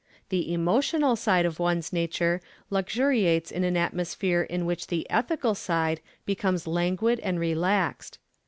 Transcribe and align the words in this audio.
The 0.29 0.51
emotional 0.51 1.15
side 1.15 1.45
of 1.45 1.59
one's 1.59 1.93
nature 1.93 2.41
luxuriates 2.71 3.51
in 3.51 3.63
an 3.63 3.77
atmosphere 3.77 4.41
in 4.41 4.65
which 4.65 4.87
the 4.87 5.07
ethical 5.11 5.53
side 5.53 6.01
becomes 6.25 6.65
languid 6.65 7.19
and 7.19 7.39
relaxed. 7.39 8.17